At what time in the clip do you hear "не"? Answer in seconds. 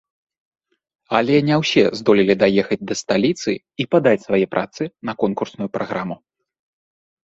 1.49-1.55